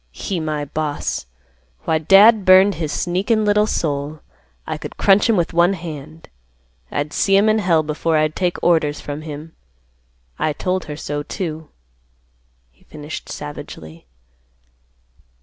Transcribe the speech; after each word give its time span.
He 0.11 0.39
my 0.39 0.65
boss! 0.65 1.27
Why, 1.83 1.99
dad 1.99 2.43
burn 2.43 2.71
his 2.71 2.91
sneakin' 2.91 3.45
little 3.45 3.67
soul, 3.67 4.21
I 4.65 4.75
could 4.79 4.97
crunch 4.97 5.29
him 5.29 5.37
with 5.37 5.53
one 5.53 5.73
hand. 5.73 6.27
I'd 6.91 7.13
see 7.13 7.35
him 7.37 7.47
in 7.47 7.59
hell 7.59 7.83
before 7.83 8.17
I'd 8.17 8.35
take 8.35 8.57
orders 8.63 8.99
from 8.99 9.21
him. 9.21 9.53
I 10.39 10.53
told 10.53 10.85
her 10.85 10.97
so, 10.97 11.21
too," 11.21 11.69
he 12.71 12.83
finished 12.83 13.29
savagely. 13.29 14.07